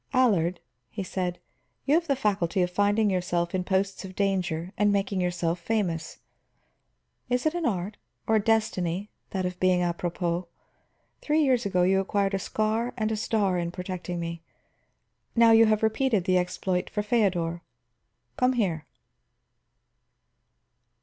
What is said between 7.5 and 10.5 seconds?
art, or a destiny, that of being apropos.